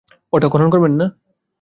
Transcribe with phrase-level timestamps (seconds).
[0.33, 1.05] ওটা খনন করবেন না?